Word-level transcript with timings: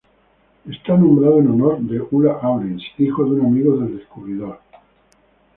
Está 0.67 0.97
nombrado 0.97 1.39
en 1.41 1.49
honor 1.51 1.77
de 1.79 2.01
Ulla 2.09 2.39
Ahrens, 2.41 2.81
hija 2.97 3.21
de 3.21 3.29
un 3.33 3.45
amigo 3.45 3.77
del 3.77 3.97
descubridor. 3.99 4.59